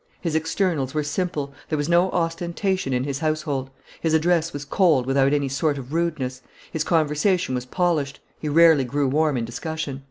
His 0.19 0.33
externals 0.33 0.95
were 0.95 1.03
simple, 1.03 1.53
there 1.69 1.77
was 1.77 1.87
no 1.87 2.09
ostentation 2.09 2.91
in 2.91 3.03
his 3.03 3.19
household; 3.19 3.69
his 4.01 4.15
address 4.15 4.51
was 4.51 4.65
cold 4.65 5.05
without 5.05 5.31
any 5.31 5.47
sort 5.47 5.77
of 5.77 5.93
rudeness, 5.93 6.41
his 6.71 6.83
conversation 6.83 7.53
was 7.53 7.67
polished, 7.67 8.19
he 8.39 8.49
rarely 8.49 8.83
grew 8.83 9.07
warm 9.07 9.37
in 9.37 9.45
discussion." 9.45 9.99